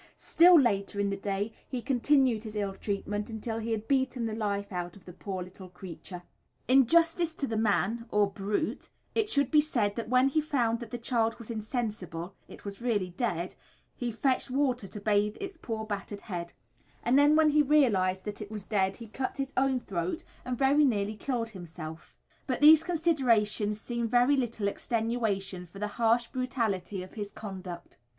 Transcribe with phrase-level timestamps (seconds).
[0.15, 4.33] Still later in the day he continued his ill treatment until he had beaten the
[4.33, 6.23] life out of the poor little creature.
[6.67, 10.79] In justice to the man or brute it should be said that when he found
[10.79, 13.53] that the child was insensible (it was really dead),
[13.95, 16.53] he fetched water to bathe its poor battered head;
[17.03, 20.83] and when he realised that it was dead he cut his own throat and very
[20.83, 22.15] nearly killed himself
[22.47, 27.99] but these considerations seem very little extenuation for the harsh brutality of his conduct.